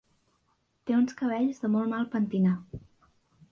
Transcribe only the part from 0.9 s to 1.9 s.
uns cabells de